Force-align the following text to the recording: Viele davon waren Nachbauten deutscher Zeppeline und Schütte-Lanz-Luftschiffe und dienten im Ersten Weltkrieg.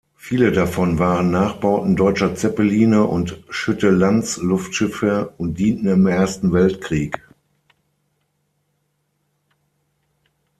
Viele 0.15 0.51
davon 0.51 0.97
waren 0.97 1.29
Nachbauten 1.29 1.95
deutscher 1.95 2.33
Zeppeline 2.33 3.03
und 3.03 3.39
Schütte-Lanz-Luftschiffe 3.51 5.35
und 5.37 5.59
dienten 5.59 5.89
im 5.89 6.07
Ersten 6.07 6.51
Weltkrieg. 6.53 7.21